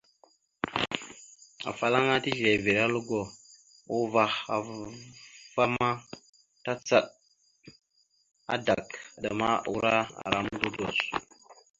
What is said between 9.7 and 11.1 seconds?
ura, ara mododos.